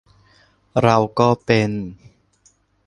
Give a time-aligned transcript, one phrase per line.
[0.81, 1.71] เราก็ 'เป็น'